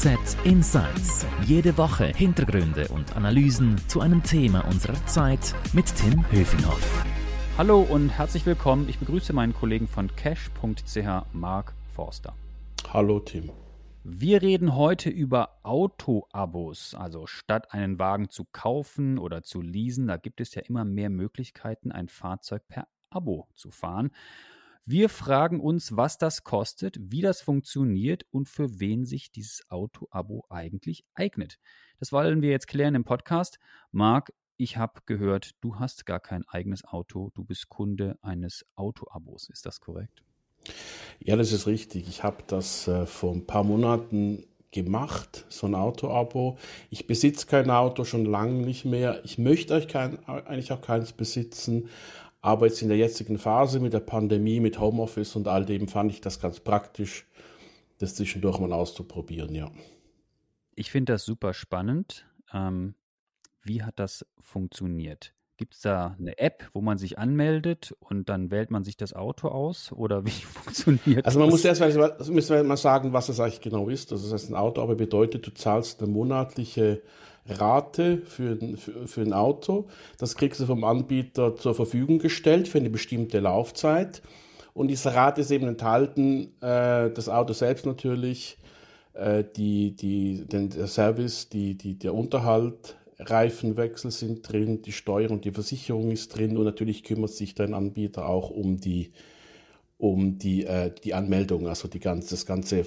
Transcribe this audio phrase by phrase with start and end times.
[0.00, 1.26] FAZ Insights.
[1.44, 7.04] Jede Woche Hintergründe und Analysen zu einem Thema unserer Zeit mit Tim Höfinghoff.
[7.58, 8.88] Hallo und herzlich willkommen.
[8.88, 12.32] Ich begrüße meinen Kollegen von cash.ch, Mark Forster.
[12.92, 13.50] Hallo Tim.
[14.04, 16.94] Wir reden heute über Auto-Abos.
[16.94, 21.10] Also statt einen Wagen zu kaufen oder zu leasen, da gibt es ja immer mehr
[21.10, 24.12] Möglichkeiten, ein Fahrzeug per Abo zu fahren.
[24.90, 30.46] Wir fragen uns, was das kostet, wie das funktioniert und für wen sich dieses Auto-Abo
[30.48, 31.58] eigentlich eignet.
[32.00, 33.58] Das wollen wir jetzt klären im Podcast.
[33.92, 39.50] Marc, ich habe gehört, du hast gar kein eigenes Auto, du bist Kunde eines Auto-Abos.
[39.50, 40.22] Ist das korrekt?
[41.20, 42.08] Ja, das ist richtig.
[42.08, 46.56] Ich habe das äh, vor ein paar Monaten gemacht, so ein Auto-Abo.
[46.88, 49.22] Ich besitze kein Auto schon lange nicht mehr.
[49.24, 51.90] Ich möchte euch kein, eigentlich auch keins besitzen,
[52.40, 56.12] aber jetzt in der jetzigen Phase mit der Pandemie, mit Homeoffice und all dem fand
[56.12, 57.26] ich das ganz praktisch,
[57.98, 59.70] das zwischendurch mal auszuprobieren, ja.
[60.74, 62.26] Ich finde das super spannend.
[62.52, 62.94] Ähm,
[63.62, 65.34] wie hat das funktioniert?
[65.58, 69.12] Gibt es da eine App, wo man sich anmeldet und dann wählt man sich das
[69.12, 69.90] Auto aus?
[69.90, 71.34] Oder wie funktioniert das?
[71.34, 71.52] Also man das?
[71.52, 74.12] muss erst mal, müssen mal sagen, was das eigentlich genau ist.
[74.12, 77.02] Also das heißt, ein Auto aber bedeutet, du zahlst eine monatliche
[77.48, 79.88] Rate für, für, für ein Auto.
[80.16, 84.22] Das kriegst du vom Anbieter zur Verfügung gestellt für eine bestimmte Laufzeit.
[84.74, 88.58] Und diese Rate ist eben enthalten, äh, das Auto selbst natürlich,
[89.14, 95.30] äh, die, die, den, der Service, die, die, der Unterhalt, Reifenwechsel sind drin, die Steuer
[95.30, 99.12] und die Versicherung ist drin und natürlich kümmert sich dein Anbieter auch um die,
[99.96, 102.84] um die, äh, die Anmeldung, also die ganze, das ganze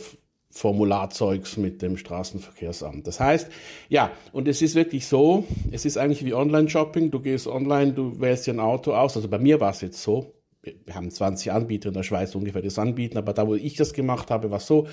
[0.52, 3.07] Formularzeugs mit dem Straßenverkehrsamt.
[3.07, 3.49] Das heißt,
[3.89, 7.09] ja, und es ist wirklich so, es ist eigentlich wie Online-Shopping.
[7.09, 9.15] Du gehst online, du wählst dir ein Auto aus.
[9.15, 12.61] Also bei mir war es jetzt so, wir haben 20 Anbieter in der Schweiz ungefähr,
[12.61, 14.87] das anbieten, aber da, wo ich das gemacht habe, war es so,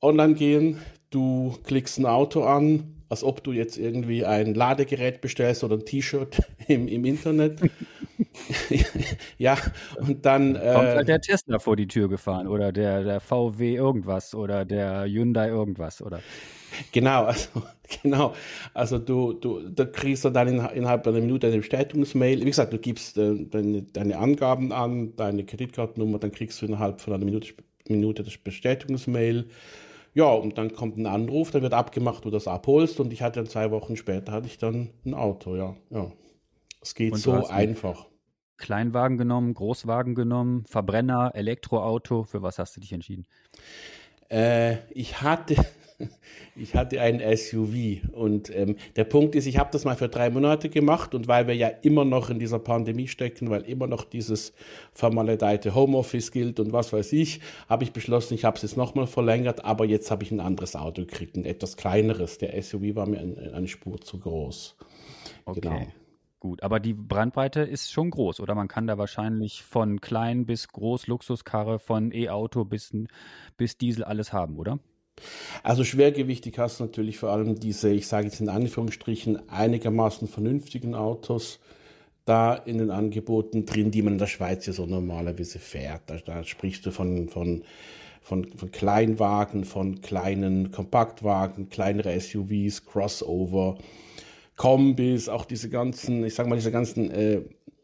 [0.00, 0.78] online gehen,
[1.10, 5.84] du klickst ein Auto an, als ob du jetzt irgendwie ein Ladegerät bestellst oder ein
[5.84, 7.60] T-Shirt im, im Internet.
[9.38, 9.56] ja,
[10.00, 10.56] und dann.
[10.56, 14.64] Äh, Kommt halt der Tesla vor die Tür gefahren oder der, der VW irgendwas oder
[14.64, 16.20] der Hyundai irgendwas, oder?
[16.92, 17.62] Genau, also,
[18.02, 18.34] genau.
[18.74, 22.40] Also du, du, da kriegst du dann in, innerhalb einer Minute eine Bestätigungsmail.
[22.40, 27.00] Wie gesagt, du gibst äh, deine, deine Angaben an, deine Kreditkartennummer, dann kriegst du innerhalb
[27.00, 27.54] von einer Minute,
[27.88, 29.46] Minute das Bestätigungsmail.
[30.16, 33.40] Ja, und dann kommt ein Anruf, dann wird abgemacht, du das abholst und ich hatte
[33.40, 35.76] dann zwei Wochen später hatte ich dann ein Auto, ja.
[35.90, 36.10] ja.
[36.80, 38.06] Es geht und so einfach.
[38.56, 43.26] Kleinwagen genommen, Großwagen genommen, Verbrenner, Elektroauto, für was hast du dich entschieden?
[44.30, 45.56] Äh, ich hatte,
[46.56, 50.30] ich hatte ein SUV und ähm, der Punkt ist, ich habe das mal für drei
[50.30, 54.04] Monate gemacht und weil wir ja immer noch in dieser Pandemie stecken, weil immer noch
[54.04, 54.52] dieses
[54.92, 59.06] vermaledeite Homeoffice gilt und was weiß ich, habe ich beschlossen, ich habe es jetzt nochmal
[59.06, 62.38] verlängert, aber jetzt habe ich ein anderes Auto gekriegt, ein etwas kleineres.
[62.38, 64.76] Der SUV war mir ein, eine Spur zu groß.
[65.44, 65.60] Okay.
[65.60, 65.86] Genau.
[66.38, 68.54] Gut, aber die Brandbreite ist schon groß, oder?
[68.54, 72.94] Man kann da wahrscheinlich von klein bis groß Luxuskarre, von E-Auto bis,
[73.56, 74.78] bis Diesel alles haben, oder?
[75.62, 80.94] Also schwergewichtig hast du natürlich vor allem diese, ich sage jetzt in Anführungsstrichen, einigermaßen vernünftigen
[80.94, 81.58] Autos
[82.24, 86.02] da in den Angeboten drin, die man in der Schweiz ja so normalerweise fährt.
[86.06, 87.62] Da, da sprichst du von, von,
[88.20, 93.78] von, von Kleinwagen, von kleinen Kompaktwagen, kleinere SUVs, Crossover,
[94.56, 97.42] Kombis, auch diese ganzen, ich sag mal, diese ganzen äh,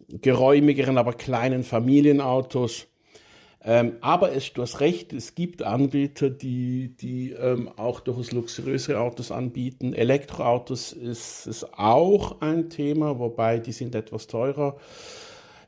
[0.09, 2.89] geräumigeren, aber kleinen Familienautos
[3.65, 8.99] ähm, aber es, du hast recht, es gibt Anbieter, die, die ähm, auch durchaus luxuriöse
[8.99, 9.95] Autos anbieten.
[9.95, 14.77] Elektroautos ist, ist auch ein Thema, wobei die sind etwas teurer.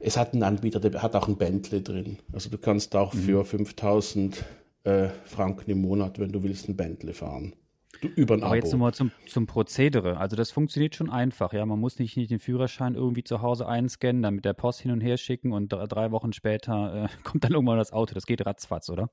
[0.00, 2.18] Es hat einen Anbieter, der hat auch ein Bentley drin.
[2.32, 3.18] Also du kannst auch mhm.
[3.18, 4.44] für 5000
[4.82, 7.54] äh, Franken im Monat, wenn du willst, ein Bentley fahren
[8.02, 8.56] über ein Aber Abo.
[8.56, 10.18] jetzt nochmal zum, zum Prozedere.
[10.18, 11.52] Also das funktioniert schon einfach.
[11.52, 14.80] Ja, man muss nicht, nicht den Führerschein irgendwie zu Hause einscannen, dann mit der Post
[14.80, 18.14] hin und her schicken und drei Wochen später äh, kommt dann irgendwann das Auto.
[18.14, 19.10] Das geht ratzfatz, oder?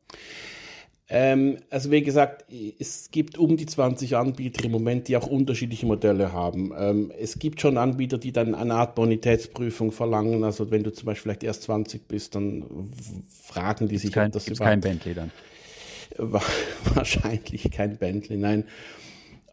[1.14, 2.46] Ähm, also wie gesagt,
[2.80, 6.72] es gibt um die 20 Anbieter im Moment, die auch unterschiedliche Modelle haben.
[6.78, 10.46] Ähm, es gibt schon Anbieter, die dann eine Art Bonitätsprüfung verlangen.
[10.46, 12.64] Also wenn du zum Beispiel vielleicht erst 20 bist, dann
[13.30, 14.70] fragen die gibt's sich, kein, ob das überhaupt...
[14.70, 15.32] kein Bentley dann?
[16.96, 18.66] wahrscheinlich kein Bentley, nein.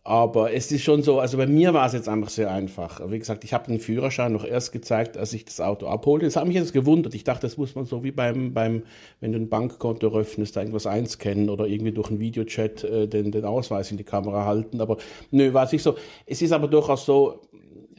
[0.08, 3.02] Aber es ist schon so, also bei mir war es jetzt einfach sehr einfach.
[3.10, 6.24] Wie gesagt, ich habe den Führerschein noch erst gezeigt, als ich das Auto abholte.
[6.24, 7.14] Das hat mich jetzt gewundert.
[7.14, 8.84] Ich dachte, das muss man so wie beim, beim
[9.20, 13.32] wenn du ein Bankkonto öffnest, da irgendwas einscannen oder irgendwie durch einen Videochat äh, den,
[13.32, 14.80] den Ausweis in die Kamera halten.
[14.80, 14.96] Aber
[15.30, 15.96] nö, war es nicht so.
[16.24, 17.42] Es ist aber durchaus so,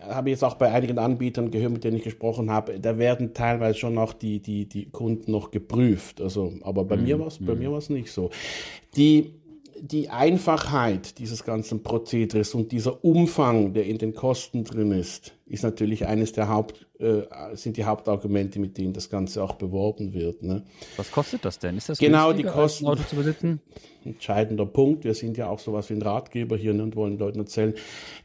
[0.01, 3.33] habe ich jetzt auch bei einigen Anbietern gehört, mit denen ich gesprochen habe, da werden
[3.33, 6.21] teilweise schon auch die, die, die Kunden noch geprüft.
[6.21, 7.03] Also, aber bei mhm.
[7.03, 8.29] mir war es, bei mir war es nicht so.
[8.95, 9.33] Die,
[9.81, 15.63] die Einfachheit dieses ganzen Prozederes und dieser Umfang, der in den Kosten drin ist, ist
[15.63, 17.23] natürlich eines der Haupt, äh,
[17.53, 20.43] sind die Hauptargumente, mit denen das Ganze auch beworben wird.
[20.43, 20.63] Ne?
[20.97, 21.77] Was kostet das denn?
[21.77, 22.87] Ist das genau die Kosten?
[22.87, 23.61] Auto zu besitzen?
[24.05, 25.03] Entscheidender Punkt.
[25.03, 27.73] Wir sind ja auch sowas wie ein Ratgeber hier ne, und wollen Leuten erzählen.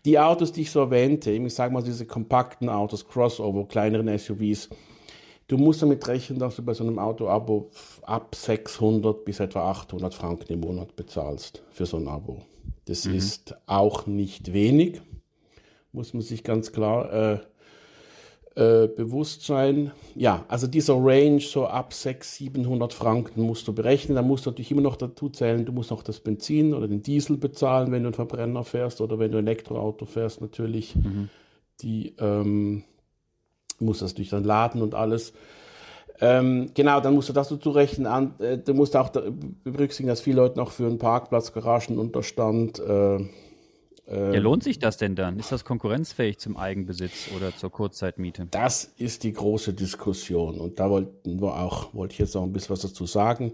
[0.04, 4.68] Die Autos, die ich so erwähnte, ich sage mal diese kompakten Autos, Crossover, kleineren SUVs,
[5.46, 7.70] Du musst damit rechnen, dass du bei so einem Auto-Abo
[8.02, 12.42] ab 600 bis etwa 800 Franken im Monat bezahlst für so ein Abo.
[12.86, 13.14] Das mhm.
[13.14, 15.00] ist auch nicht wenig,
[15.92, 17.38] muss man sich ganz klar äh,
[18.56, 19.90] äh, bewusst sein.
[20.14, 24.14] Ja, also dieser Range so ab 600, 700 Franken musst du berechnen.
[24.14, 27.02] Da musst du natürlich immer noch dazu zählen, du musst noch das Benzin oder den
[27.02, 30.94] Diesel bezahlen, wenn du einen Verbrenner fährst oder wenn du ein Elektroauto fährst natürlich.
[30.94, 31.28] Mhm.
[31.80, 32.84] Die ähm,
[33.80, 35.32] musst das natürlich dann laden und alles.
[36.20, 38.06] Ähm, genau, dann musst du das dazu rechnen.
[38.06, 39.22] An, äh, du musst auch da,
[39.64, 42.78] berücksichtigen, dass viele Leute noch für einen Parkplatz, Garagenunterstand.
[42.78, 43.16] Äh,
[44.06, 45.38] äh, ja, lohnt sich das denn dann?
[45.38, 48.46] Ist das konkurrenzfähig zum Eigenbesitz oder zur Kurzzeitmiete?
[48.50, 52.52] Das ist die große Diskussion und da wollten wir auch, wollte ich jetzt auch ein
[52.52, 53.52] bisschen was dazu sagen.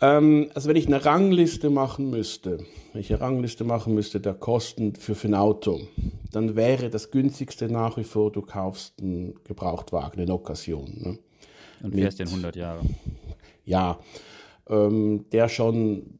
[0.00, 2.58] Ähm, also wenn ich eine Rangliste machen müsste,
[2.92, 5.80] wenn ich eine Rangliste machen müsste der Kosten für, für ein Auto,
[6.32, 10.92] dann wäre das günstigste nach wie vor, du kaufst einen Gebrauchtwagen, eine Occasion.
[10.96, 11.18] Ne?
[11.82, 12.80] Und fährst den 100 Jahre.
[13.64, 13.98] Ja,
[14.68, 16.18] ähm, der schon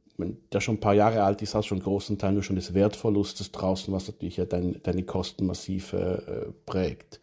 [0.53, 2.73] der schon ein paar Jahre alt ist, hast schon einen großen Teil nur schon des
[2.73, 6.17] Wertverlustes draußen, was natürlich ja dein, deine Kosten massiv äh,
[6.65, 7.21] prägt.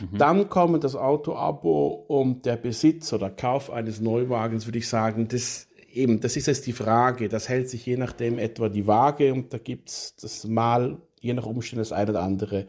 [0.00, 0.18] Mhm.
[0.18, 5.67] Dann kommen das Auto-Abo und der Besitz oder Kauf eines Neuwagens, würde ich sagen, das
[5.92, 7.28] eben, das ist jetzt die Frage.
[7.28, 11.32] Das hält sich je nachdem etwa die Waage und da gibt es das Mal, je
[11.32, 12.66] nach Umständen, das eine oder andere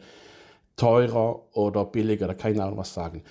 [0.75, 3.23] teurer oder billiger, da kann ich auch was sagen.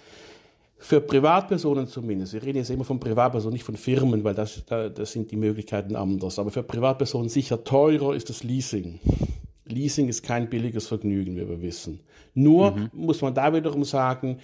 [0.80, 4.88] Für Privatpersonen zumindest, wir reden jetzt immer von Privatpersonen, nicht von Firmen, weil das, da,
[4.88, 9.00] das sind die Möglichkeiten anders, aber für Privatpersonen sicher teurer ist das Leasing.
[9.64, 12.00] Leasing ist kein billiges Vergnügen, wie wir wissen.
[12.34, 12.90] Nur mhm.
[12.92, 14.38] muss man da wiederum sagen,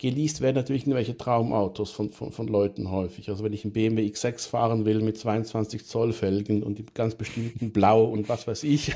[0.00, 3.28] geleast werden natürlich irgendwelche Traumautos von, von, von Leuten häufig.
[3.28, 7.70] Also wenn ich einen BMW X6 fahren will mit 22 Zoll Felgen und ganz bestimmten
[7.72, 8.94] Blau und was weiß ich,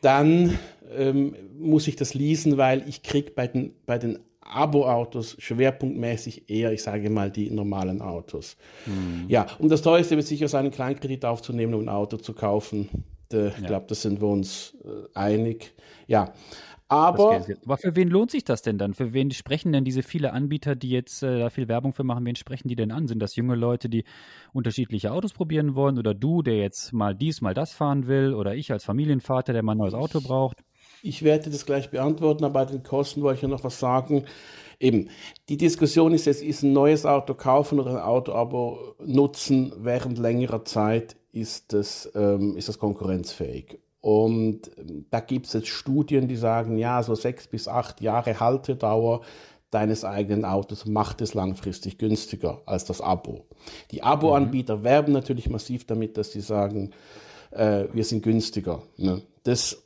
[0.00, 0.58] dann
[0.96, 6.72] ähm, muss ich das leasen, weil ich krieg bei den, bei den Abo-Autos schwerpunktmäßig eher,
[6.72, 8.56] ich sage mal, die normalen Autos.
[8.86, 9.26] Mhm.
[9.28, 12.88] Ja, und das teuerste wird sicher sein, einen Kleinkredit aufzunehmen, um ein Auto zu kaufen.
[13.30, 13.66] Ich ja.
[13.66, 15.72] glaube, da sind wir uns äh, einig.
[16.06, 16.34] Ja,
[16.88, 18.94] aber, aber für wen lohnt sich das denn dann?
[18.94, 22.26] Für wen sprechen denn diese viele Anbieter, die jetzt äh, da viel Werbung für machen,
[22.26, 23.08] wen sprechen die denn an?
[23.08, 24.04] Sind das junge Leute, die
[24.52, 25.98] unterschiedliche Autos probieren wollen?
[25.98, 28.34] Oder du, der jetzt mal dies, mal das fahren will?
[28.34, 30.62] Oder ich als Familienvater, der mal ein neues Auto braucht?
[31.02, 34.24] Ich werde das gleich beantworten, aber bei den Kosten wollte ich ja noch was sagen.
[34.78, 35.08] Eben,
[35.48, 40.18] die Diskussion ist jetzt, ist ein neues Auto kaufen oder ein Auto aber nutzen während
[40.18, 43.78] längerer Zeit, ist das, ähm, ist das konkurrenzfähig?
[44.04, 48.38] Und ähm, da gibt es jetzt Studien, die sagen, ja, so sechs bis acht Jahre
[48.38, 49.22] Haltedauer
[49.70, 53.46] deines eigenen Autos macht es langfristig günstiger als das Abo.
[53.92, 54.84] Die Abo-Anbieter mhm.
[54.84, 56.90] werben natürlich massiv damit, dass sie sagen,
[57.50, 58.82] äh, wir sind günstiger.
[58.98, 59.22] Ne?
[59.44, 59.82] Das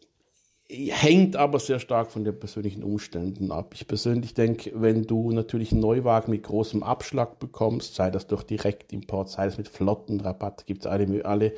[0.69, 3.73] hängt aber sehr stark von den persönlichen Umständen ab.
[3.77, 8.43] Ich persönlich denke, wenn du natürlich einen Neuwagen mit großem Abschlag bekommst, sei das durch
[8.43, 11.53] Direktimport, sei das mit Flottenrabatt, gibt es alle, alle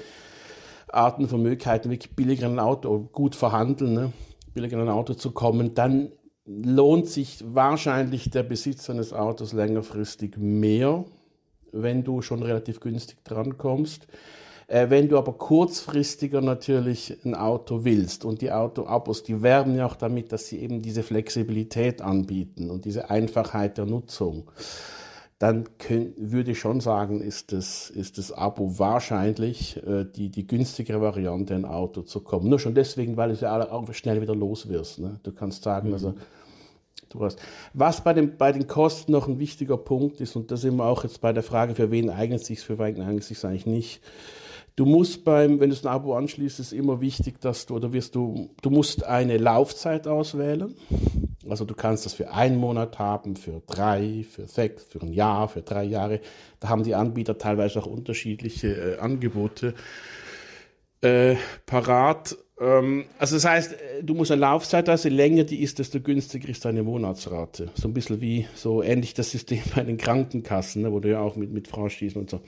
[0.92, 4.12] Arten von Möglichkeiten, wirklich billiger ein Auto, gut verhandeln, ne?
[4.54, 6.10] billiger ein Auto zu kommen, dann
[6.44, 11.04] lohnt sich wahrscheinlich der Besitz eines Autos längerfristig mehr,
[11.72, 14.08] wenn du schon relativ günstig drankommst.
[14.66, 19.86] Äh, wenn du aber kurzfristiger natürlich ein Auto willst und die Autoabos, die werben ja
[19.86, 24.50] auch damit, dass sie eben diese Flexibilität anbieten und diese Einfachheit der Nutzung
[25.40, 30.46] dann könnt, würde ich schon sagen, ist das, ist das Abo wahrscheinlich äh, die, die
[30.46, 32.50] günstigere Variante, ein Auto zu kommen.
[32.50, 34.98] Nur schon deswegen, weil es ja auch schnell wieder los wirst.
[34.98, 35.18] Ne?
[35.22, 35.94] Du kannst sagen, mhm.
[35.94, 36.14] also
[37.08, 37.38] du hast.
[37.72, 40.84] Was bei den, bei den Kosten noch ein wichtiger Punkt ist, und da sind wir
[40.84, 44.02] auch jetzt bei der Frage, für wen eignet sich für wen eignet sich eigentlich nicht.
[44.76, 48.14] Du musst beim, wenn du ein Abo anschließt, ist immer wichtig, dass du, oder wirst
[48.14, 50.74] du, du musst eine Laufzeit auswählen.
[51.48, 55.48] Also du kannst das für einen Monat haben, für drei, für sechs, für ein Jahr,
[55.48, 56.20] für drei Jahre.
[56.60, 59.74] Da haben die Anbieter teilweise auch unterschiedliche äh, Angebote
[61.00, 61.36] äh,
[61.66, 62.36] parat.
[62.60, 66.00] Ähm, also das heißt, äh, du musst eine Laufzeit, also je länger die ist, desto
[66.00, 67.70] günstiger ist deine Monatsrate.
[67.74, 71.20] So ein bisschen wie, so ähnlich das System bei den Krankenkassen, ne, wo du ja
[71.20, 72.40] auch mit, mit Franchisen und so.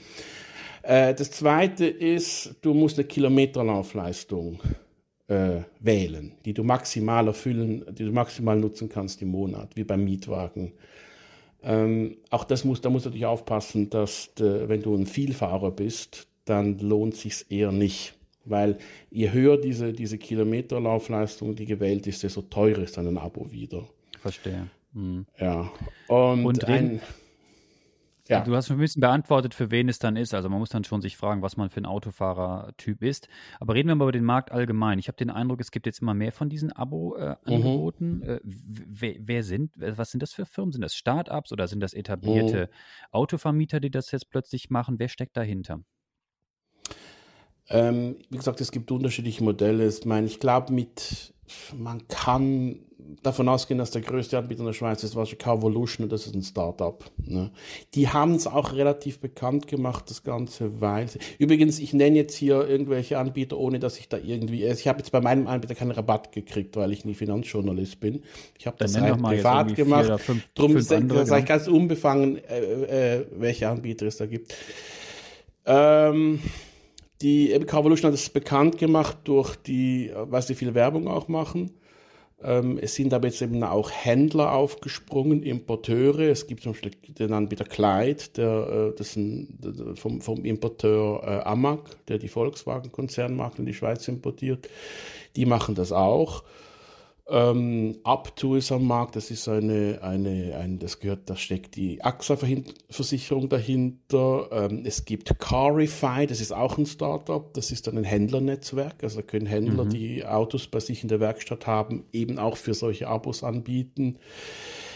[0.82, 4.60] Äh, das zweite ist, du musst eine Kilometerlaufleistung
[5.28, 10.04] äh, wählen, die du maximal erfüllen, die du maximal nutzen kannst im Monat, wie beim
[10.04, 10.72] Mietwagen.
[11.62, 15.70] Ähm, auch das muss, da musst du natürlich aufpassen, dass de, wenn du ein Vielfahrer
[15.70, 18.14] bist, dann lohnt sich eher nicht.
[18.44, 18.78] Weil
[19.10, 23.84] je höher diese, diese Kilometerlaufleistung, die gewählt ist, desto teurer ist dann ein Abo wieder.
[24.20, 24.66] Verstehe.
[24.92, 25.26] Mhm.
[25.38, 25.70] Ja.
[26.08, 27.00] Und, Und ein,
[28.28, 28.40] ja.
[28.40, 30.32] Du hast schon ein bisschen beantwortet, für wen es dann ist.
[30.32, 33.28] Also man muss dann schon sich fragen, was man für ein Autofahrertyp ist.
[33.58, 34.98] Aber reden wir mal über den Markt allgemein.
[34.98, 38.18] Ich habe den Eindruck, es gibt jetzt immer mehr von diesen Abo-Angeboten.
[38.18, 38.22] Mhm.
[38.22, 40.72] Äh, wer, wer, sind, was sind das für Firmen?
[40.72, 43.08] Sind das Start-ups oder sind das etablierte mhm.
[43.10, 44.98] Autovermieter, die das jetzt plötzlich machen?
[44.98, 45.80] Wer steckt dahinter?
[47.68, 49.86] Ähm, wie gesagt, es gibt unterschiedliche Modelle.
[49.86, 51.34] Ich meine, ich glaube, mit
[51.76, 52.80] man kann
[53.22, 56.34] davon ausgehen, dass der größte Anbieter in der Schweiz ist wahrscheinlich Carvolution und das ist
[56.34, 57.04] ein Startup.
[57.24, 57.50] Ne?
[57.94, 61.06] Die haben es auch relativ bekannt gemacht, das Ganze, weil.
[61.38, 64.64] Übrigens, ich nenne jetzt hier irgendwelche Anbieter, ohne dass ich da irgendwie.
[64.64, 68.22] Ich habe jetzt bei meinem Anbieter keinen Rabatt gekriegt, weil ich nie Finanzjournalist bin.
[68.58, 70.20] Ich habe das rein privat gemacht.
[70.20, 74.54] Fünf, Drum sage ich ganz unbefangen, äh, äh, welche Anbieter es da gibt.
[75.64, 76.40] Ähm,
[77.20, 81.70] die Carvolution hat es bekannt gemacht durch die, weil sie viel Werbung auch machen.
[82.44, 86.30] Ähm, es sind aber jetzt eben auch Händler aufgesprungen, Importeure.
[86.30, 89.58] Es gibt zum Beispiel den Anbieter Clyde, der, äh, das ein,
[89.94, 94.68] vom, vom Importeur äh, Amag, der die Volkswagen-Konzernmarken in die Schweiz importiert.
[95.36, 96.42] Die machen das auch.
[97.28, 97.98] Ähm,
[98.56, 104.48] ist am Markt, das ist eine, eine, ein, das gehört, da steckt die AXA-Versicherung dahinter.
[104.50, 109.04] Ähm, es gibt Carify, das ist auch ein Startup, das ist dann ein Händlernetzwerk.
[109.04, 109.90] Also da können Händler, mhm.
[109.90, 114.18] die Autos bei sich in der Werkstatt haben, eben auch für solche Abos anbieten.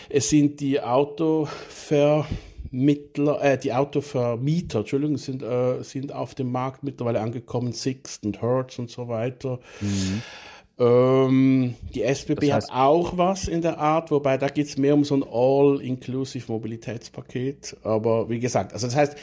[0.09, 7.21] Es sind die Autovermittler, äh, die Autovermieter, Entschuldigung, sind, äh, sind auf dem Markt mittlerweile
[7.21, 9.61] angekommen, Sixt und Hertz und so weiter.
[9.80, 10.23] Mhm.
[10.78, 14.76] Ähm, die SBB das heißt, hat auch was in der Art, wobei da geht es
[14.76, 17.76] mehr um so ein All-Inclusive Mobilitätspaket.
[17.83, 19.16] Aber wie gesagt, also das heißt,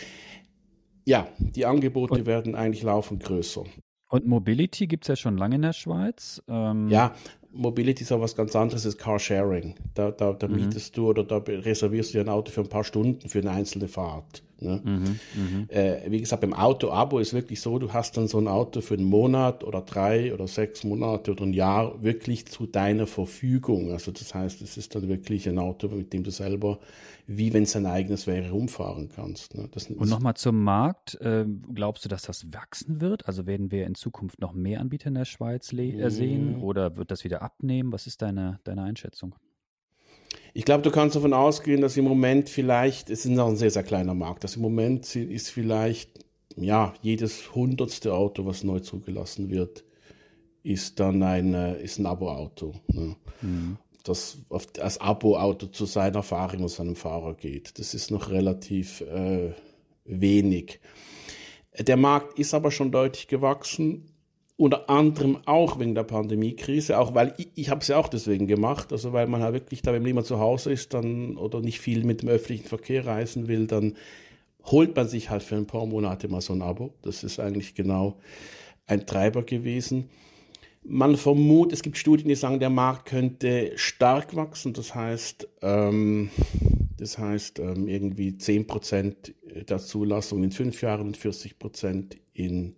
[1.06, 3.64] ja, die Angebote und, werden eigentlich laufend größer.
[4.10, 6.42] Und Mobility gibt es ja schon lange in der Schweiz.
[6.48, 7.14] Ähm, ja,
[7.54, 9.76] Mobility ist auch was ganz anderes als Carsharing.
[9.94, 10.56] Da, da, da mhm.
[10.56, 13.88] mietest du oder da reservierst du ein Auto für ein paar Stunden für eine einzelne
[13.88, 14.44] Fahrt.
[14.64, 14.82] Ne?
[14.84, 18.48] Mhm, mhm, äh, wie gesagt, beim Auto-Abo ist wirklich so, du hast dann so ein
[18.48, 23.06] Auto für einen Monat oder drei oder sechs Monate oder ein Jahr wirklich zu deiner
[23.06, 23.92] Verfügung.
[23.92, 26.80] Also das heißt, es ist dann wirklich ein Auto, mit dem du selber,
[27.28, 29.56] wie wenn es ein eigenes wäre, rumfahren kannst.
[29.56, 29.68] Ne?
[29.72, 31.20] Das, Und nochmal zum Markt.
[31.22, 33.28] Äh, glaubst du, dass das wachsen wird?
[33.28, 36.64] Also werden wir in Zukunft noch mehr Anbieter in der Schweiz äh, sehen mhm.
[36.64, 37.92] oder wird das wieder abnehmen?
[37.92, 39.36] Was ist deine, deine Einschätzung?
[40.54, 43.72] Ich glaube, du kannst davon ausgehen, dass im Moment vielleicht, es ist noch ein sehr,
[43.72, 49.50] sehr kleiner Markt, dass im Moment ist vielleicht, ja, jedes hundertste Auto, was neu zugelassen
[49.50, 49.84] wird,
[50.62, 52.76] ist dann ein, äh, ist ein Abo-Auto.
[52.88, 53.16] Ne?
[53.42, 53.78] Mhm.
[54.04, 54.38] Das
[54.80, 57.80] als Abo-Auto zu seiner Fahrerin und seinem Fahrer geht.
[57.80, 59.54] Das ist noch relativ äh,
[60.06, 60.80] wenig.
[61.80, 64.13] Der Markt ist aber schon deutlich gewachsen
[64.56, 68.48] unter anderem auch wegen der Pandemiekrise, auch weil ich, ich habe es ja auch deswegen
[68.48, 71.60] gemacht, also weil man halt wirklich da, wenn man immer zu Hause ist dann oder
[71.60, 73.96] nicht viel mit dem öffentlichen Verkehr reisen will, dann
[74.66, 76.94] holt man sich halt für ein paar Monate mal so ein Abo.
[77.02, 78.20] Das ist eigentlich genau
[78.86, 80.10] ein Treiber gewesen.
[80.86, 84.74] Man vermutet, es gibt Studien, die sagen, der Markt könnte stark wachsen.
[84.74, 86.30] Das heißt, ähm,
[86.98, 92.76] das heißt ähm, irgendwie 10% der Zulassung in fünf Jahren und 40% in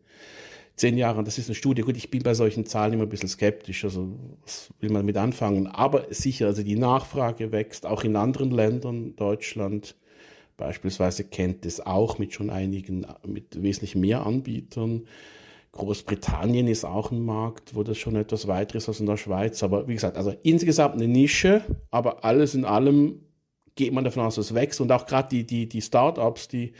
[0.75, 1.81] zehn Jahren, das ist eine Studie.
[1.81, 4.09] Gut, ich bin bei solchen Zahlen immer ein bisschen skeptisch, also
[4.43, 5.67] was will man mit anfangen?
[5.67, 9.95] Aber sicher, also die Nachfrage wächst auch in anderen Ländern, Deutschland
[10.57, 15.05] beispielsweise kennt es auch mit schon einigen, mit wesentlich mehr Anbietern.
[15.73, 19.61] Großbritannien ist auch ein Markt, wo das schon etwas weiter ist als in der Schweiz.
[19.63, 23.19] Aber wie gesagt, also insgesamt eine Nische, aber alles in allem
[23.75, 24.79] geht man davon aus, dass es wächst.
[24.79, 26.71] Und auch gerade die, die, die Startups, die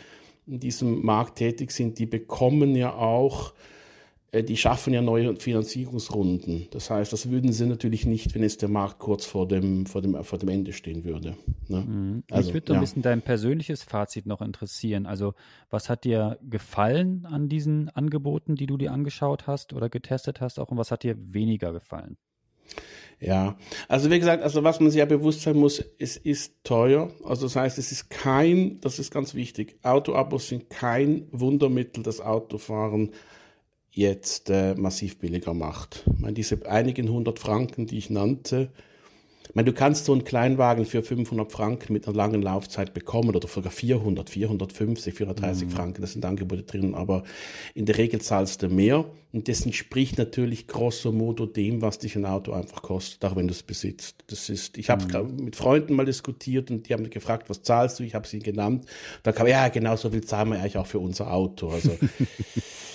[0.47, 3.53] in diesem Markt tätig sind, die bekommen ja auch
[4.43, 6.67] die schaffen ja neue Finanzierungsrunden.
[6.71, 10.01] Das heißt, das würden sie natürlich nicht, wenn jetzt der Markt kurz vor dem, vor
[10.01, 11.37] dem, vor dem Ende stehen würde.
[11.67, 11.81] Ne?
[11.81, 12.23] Mhm.
[12.29, 12.79] Also, Mich würde ja.
[12.79, 15.05] ein bisschen dein persönliches Fazit noch interessieren.
[15.05, 15.33] Also,
[15.69, 20.59] was hat dir gefallen an diesen Angeboten, die du dir angeschaut hast oder getestet hast,
[20.59, 22.17] auch und was hat dir weniger gefallen?
[23.19, 27.11] Ja, also wie gesagt, also was man sich ja bewusst sein muss, es ist teuer.
[27.23, 32.19] Also das heißt, es ist kein, das ist ganz wichtig, Autoabos sind kein Wundermittel, das
[32.19, 33.11] Autofahren
[33.95, 36.03] jetzt äh, massiv billiger macht.
[36.13, 38.69] Ich meine, diese einigen hundert Franken, die ich nannte,
[39.47, 43.29] Ich meine, du kannst so einen Kleinwagen für 500 Franken mit einer langen Laufzeit bekommen
[43.29, 45.71] oder sogar 400, 450, 430 mhm.
[45.71, 47.23] Franken, das sind Angebote drin, aber
[47.73, 52.17] in der Regel zahlst du mehr und das entspricht natürlich grosso modo dem, was dich
[52.17, 54.25] ein Auto einfach kostet, auch wenn du es besitzt.
[54.27, 55.45] Das ist, ich habe mhm.
[55.45, 58.03] mit Freunden mal diskutiert und die haben mich gefragt, was zahlst du?
[58.03, 58.85] Ich habe sie genannt.
[59.23, 61.69] Da kam, ja, genau so viel zahlen wir eigentlich auch für unser Auto.
[61.69, 61.91] Also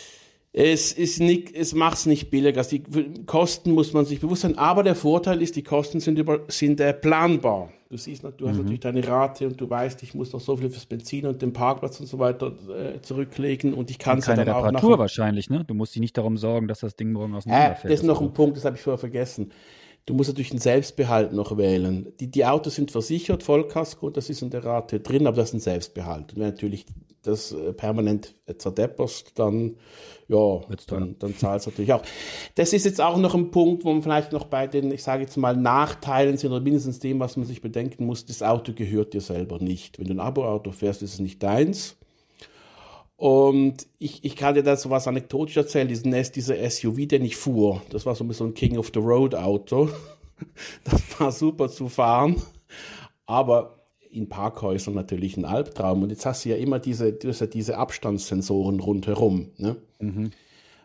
[0.53, 2.59] Es ist nicht, es macht es nicht billiger.
[2.59, 4.59] Also die Kosten muss man sich bewusst sein.
[4.59, 7.71] Aber der Vorteil ist, die Kosten sind, über, sind äh, planbar.
[7.89, 8.63] Du siehst, du hast mhm.
[8.63, 11.53] natürlich deine Rate und du weißt, ich muss noch so viel fürs Benzin und den
[11.53, 15.65] Parkplatz und so weiter äh, zurücklegen und ich kann es dann auch Reparatur wahrscheinlich, ne?
[15.67, 17.87] Du musst dich nicht darum sorgen, dass das Ding morgen auseinanderfällt.
[17.87, 19.51] Äh, das ist noch ein Punkt, das habe ich vorher vergessen.
[20.11, 22.13] Du musst natürlich den Selbstbehalt noch wählen.
[22.19, 25.55] Die, die Autos sind versichert, Vollkasko, das ist in der Rate drin, aber das ist
[25.55, 26.33] ein Selbstbehalt.
[26.33, 26.85] Und wenn natürlich
[27.23, 29.77] das äh, permanent zerdepperst, dann,
[30.27, 32.03] ja, dann, dann zahlst du natürlich auch.
[32.57, 35.23] Das ist jetzt auch noch ein Punkt, wo man vielleicht noch bei den, ich sage
[35.23, 39.15] jetzt mal, Nachteilen sind oder mindestens dem, was man sich bedenken muss, das Auto gehört
[39.15, 40.01] dir selber nicht.
[40.01, 42.00] Wenn du ein Abo-Auto fährst, ist es nicht deins.
[43.21, 47.37] Und ich, ich kann dir da so was anekdotisch erzählen, diesen, dieser SUV, den ich
[47.37, 49.91] fuhr, das war so ein King of the Road Auto.
[50.85, 52.37] Das war super zu fahren,
[53.27, 56.03] aber in Parkhäusern natürlich ein Albtraum.
[56.03, 59.51] Und jetzt hast du ja immer diese, diese Abstandssensoren rundherum.
[59.59, 59.77] Ne?
[59.99, 60.31] Mhm.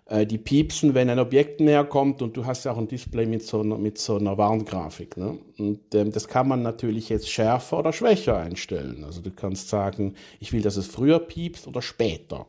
[0.07, 3.25] Äh, die piepsen, wenn ein Objekt näher kommt und du hast ja auch ein Display
[3.25, 5.17] mit so einer, mit so einer Warngrafik.
[5.17, 5.39] Ne?
[5.57, 9.03] Und ähm, das kann man natürlich jetzt schärfer oder schwächer einstellen.
[9.03, 12.45] Also du kannst sagen, ich will, dass es früher piepst oder später.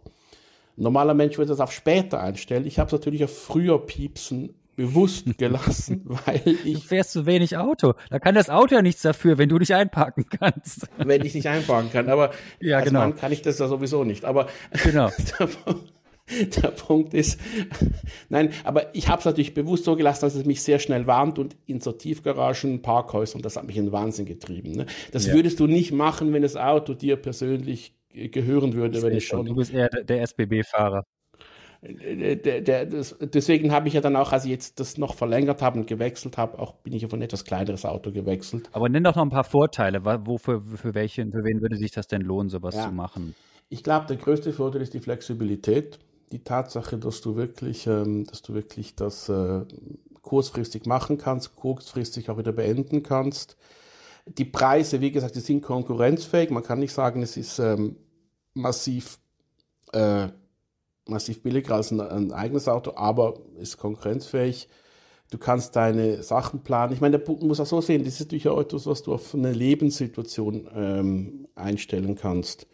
[0.77, 2.67] Ein normaler Mensch würde das auf später einstellen.
[2.67, 6.75] Ich habe es natürlich auf früher piepsen bewusst gelassen, weil ich.
[6.75, 7.95] Du fährst zu wenig Auto.
[8.11, 10.87] Da kann das Auto ja nichts dafür, wenn du nicht einparken kannst.
[10.99, 12.11] Wenn ich nicht einparken kann.
[12.11, 13.01] Aber ja, genau.
[13.01, 14.27] Mann kann ich das ja sowieso nicht.
[14.27, 14.49] Aber
[14.85, 15.11] genau.
[16.62, 17.40] Der Punkt ist,
[18.28, 21.38] nein, aber ich habe es natürlich bewusst so gelassen, dass es mich sehr schnell warnt
[21.38, 24.73] und in so Tiefgaragen, Parkhäusern, das hat mich in den Wahnsinn getrieben.
[24.73, 24.87] Ne?
[25.12, 25.35] Das ja.
[25.35, 29.47] würdest du nicht machen, wenn das Auto dir persönlich gehören würde, wenn ich schon.
[29.47, 31.04] Du bist eher der SBB-Fahrer.
[31.83, 35.62] Der, der, das, deswegen habe ich ja dann auch, als ich jetzt das noch verlängert
[35.62, 38.68] habe und gewechselt habe, auch bin ich auf ein etwas kleineres Auto gewechselt.
[38.73, 40.04] Aber nenn doch noch ein paar Vorteile.
[40.04, 42.88] Wofür, für, welche, für wen würde sich das denn lohnen, sowas ja.
[42.88, 43.37] zu machen?
[43.68, 45.99] Ich glaube, der größte Vorteil ist die Flexibilität
[46.33, 49.64] die Tatsache, dass du wirklich, ähm, dass du wirklich das äh,
[50.23, 53.57] kurzfristig machen kannst, kurzfristig auch wieder beenden kannst.
[54.27, 56.51] Die Preise, wie gesagt, die sind konkurrenzfähig.
[56.51, 57.96] Man kann nicht sagen, es ist ähm,
[58.55, 59.18] massiv,
[59.92, 60.29] äh,
[61.07, 64.68] massiv billiger als ein, ein, eigenes Auto, aber ist konkurrenzfähig.
[65.31, 66.92] Du kannst deine Sachen planen.
[66.92, 69.14] Ich meine, der Punkt muss auch so sehen, das ist natürlich auch etwas, was du
[69.14, 72.66] auf eine Lebenssituation ähm, einstellen kannst.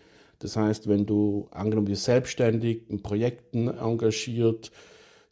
[0.43, 4.73] Das heißt, wenn du angenommen bist selbstständig in Projekten engagiert,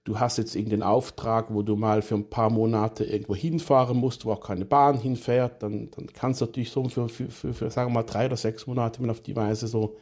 [0.04, 4.24] du hast jetzt irgendeinen Auftrag, wo du mal für ein paar Monate irgendwo hinfahren musst,
[4.24, 7.70] wo auch keine Bahn hinfährt, dann, dann kannst du natürlich so für, für, für, für,
[7.70, 9.96] sagen wir mal, drei oder sechs Monate mal auf die Weise so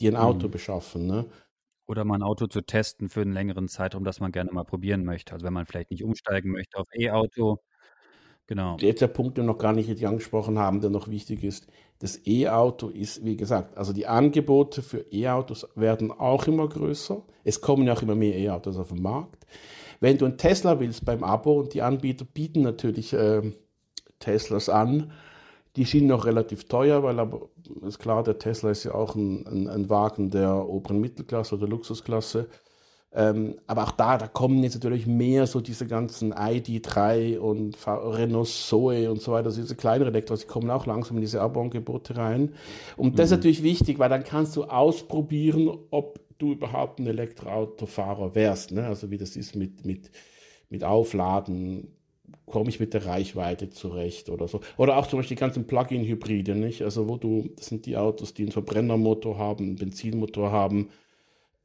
[0.00, 0.52] dir ein Auto mhm.
[0.52, 1.06] beschaffen.
[1.06, 1.26] Ne?
[1.86, 5.04] Oder mal ein Auto zu testen für einen längeren Zeitraum, das man gerne mal probieren
[5.04, 5.32] möchte.
[5.32, 7.58] Also wenn man vielleicht nicht umsteigen möchte auf E-Auto,
[8.48, 8.78] Genau.
[8.80, 11.68] Jetzt der Punkt, den wir noch gar nicht angesprochen haben, der noch wichtig ist.
[11.98, 17.22] Das E-Auto ist, wie gesagt, also die Angebote für E-Autos werden auch immer größer.
[17.44, 19.46] Es kommen ja auch immer mehr E-Autos auf den Markt.
[20.00, 23.42] Wenn du einen Tesla willst beim Abo und die Anbieter bieten natürlich äh,
[24.18, 25.12] Teslas an,
[25.76, 27.50] die sind noch relativ teuer, weil aber
[27.86, 31.68] ist klar, der Tesla ist ja auch ein, ein, ein Wagen der oberen Mittelklasse oder
[31.68, 32.48] Luxusklasse.
[33.14, 38.48] Ähm, aber auch da, da kommen jetzt natürlich mehr so diese ganzen ID3 und Renault
[38.48, 42.16] Zoe und so weiter, also diese kleineren Elektros, die kommen auch langsam in diese Abo-Angebote
[42.16, 42.52] rein.
[42.96, 43.36] Und das ist mhm.
[43.38, 48.72] natürlich wichtig, weil dann kannst du ausprobieren, ob du überhaupt ein Elektroautofahrer wärst.
[48.72, 48.86] Ne?
[48.86, 50.10] Also wie das ist mit, mit,
[50.68, 51.88] mit Aufladen,
[52.44, 54.60] komme ich mit der Reichweite zurecht oder so.
[54.76, 56.82] Oder auch zum Beispiel die ganzen Plug-in-Hybride, nicht?
[56.82, 60.90] Also wo du, das sind die Autos, die einen Verbrennermotor haben, einen Benzinmotor haben,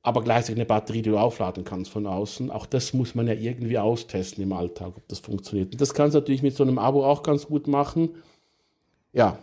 [0.03, 2.51] aber gleichzeitig eine Batterie, die du aufladen kannst von außen.
[2.51, 5.71] Auch das muss man ja irgendwie austesten im Alltag, ob das funktioniert.
[5.71, 8.09] Und das kannst du natürlich mit so einem Abo auch ganz gut machen.
[9.13, 9.39] Ja.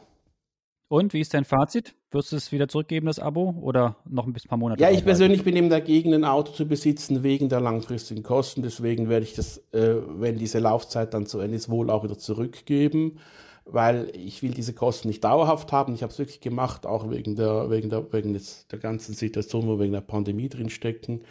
[0.89, 1.95] Und wie ist dein Fazit?
[2.11, 4.83] Wirst du es wieder zurückgeben, das Abo, oder noch ein paar Monate?
[4.83, 8.63] Ja, ich persönlich bin eben dagegen, ein Auto zu besitzen wegen der langfristigen Kosten.
[8.63, 12.19] Deswegen werde ich das, äh, wenn diese Laufzeit dann zu Ende ist, wohl auch wieder
[12.19, 13.19] zurückgeben
[13.65, 15.95] weil ich will diese Kosten nicht dauerhaft haben.
[15.95, 19.67] Ich habe es wirklich gemacht, auch wegen der, wegen der, wegen des, der ganzen Situation,
[19.67, 21.23] wo wir wegen der Pandemie drin stecken.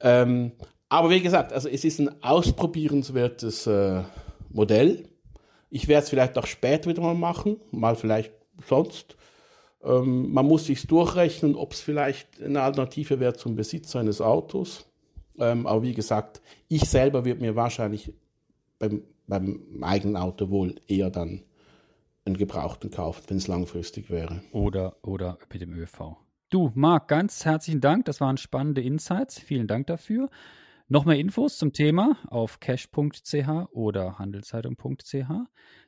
[0.00, 0.52] Ähm,
[0.88, 4.02] aber wie gesagt, also es ist ein ausprobierenswertes äh,
[4.48, 5.08] Modell.
[5.70, 8.32] Ich werde es vielleicht auch später wieder mal machen, mal vielleicht
[8.66, 9.16] sonst.
[9.84, 14.86] Ähm, man muss sich durchrechnen, ob es vielleicht eine Alternative wäre zum Besitz eines Autos.
[15.38, 18.12] Ähm, aber wie gesagt, ich selber würde mir wahrscheinlich
[18.78, 21.42] beim, beim eigenen Auto wohl eher dann
[22.24, 24.42] einen Gebrauchten kauft, wenn es langfristig wäre.
[24.52, 26.16] Oder, oder mit dem ÖV.
[26.50, 28.04] Du, Marc, ganz herzlichen Dank.
[28.06, 29.38] Das waren spannende Insights.
[29.38, 30.28] Vielen Dank dafür.
[30.92, 35.30] Noch mehr Infos zum Thema auf cash.ch oder handelszeitung.ch.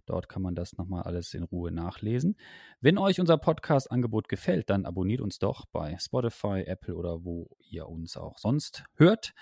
[0.07, 2.37] Dort kann man das nochmal alles in Ruhe nachlesen.
[2.81, 7.89] Wenn euch unser Podcast-Angebot gefällt, dann abonniert uns doch bei Spotify, Apple oder wo ihr
[7.89, 9.35] uns auch sonst hört.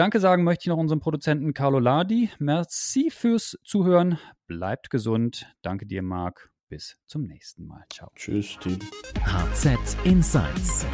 [0.00, 2.30] Danke sagen möchte ich noch unserem Produzenten Carlo Ladi.
[2.38, 4.18] Merci fürs Zuhören.
[4.46, 5.54] Bleibt gesund.
[5.60, 6.50] Danke dir, Marc.
[6.70, 7.84] Bis zum nächsten Mal.
[7.92, 8.10] Ciao.
[8.16, 8.78] Tschüss, Team.
[9.26, 10.86] HZ Insights